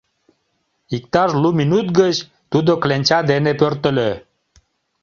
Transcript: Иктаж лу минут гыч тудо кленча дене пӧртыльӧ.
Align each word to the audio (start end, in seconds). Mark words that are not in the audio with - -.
Иктаж 0.95 1.31
лу 1.41 1.49
минут 1.59 1.87
гыч 1.99 2.17
тудо 2.51 2.71
кленча 2.81 3.19
дене 3.31 3.51
пӧртыльӧ. 3.59 4.11